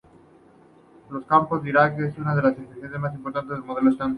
[1.11, 4.09] Los campos de Dirac son un ingrediente importante del Modelo Estándar.